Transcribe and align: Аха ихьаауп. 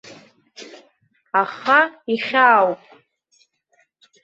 Аха 1.41 1.79
ихьаауп. 2.13 2.81